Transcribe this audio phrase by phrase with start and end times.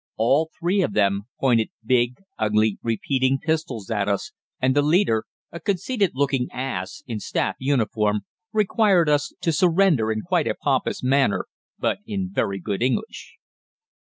[0.17, 5.59] All three of them pointed big, ugly repeating pistols at us, and the leader, a
[5.59, 11.45] conceited looking ass in staff uniform, required us to 'surrender' in quite a pompous manner,
[11.77, 13.35] but in very good English.